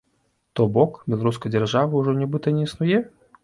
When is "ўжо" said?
2.05-2.19